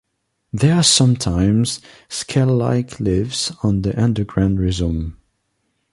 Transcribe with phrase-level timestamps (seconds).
[0.51, 5.15] There are sometimes scalelike leaves on the underground rhizome.